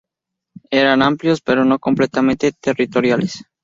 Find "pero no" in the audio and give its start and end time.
1.41-1.77